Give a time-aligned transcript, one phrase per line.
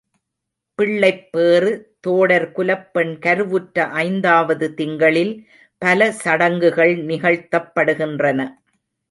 [0.79, 1.71] பிள்ளைப்பேறு
[1.99, 5.33] தோடர் குலப்பெண் கருவுற்ற ஐந்தாவது திங்களில்,
[5.81, 8.39] பல சடங்குகள் நிகழ்த்தப்படுகின்றன.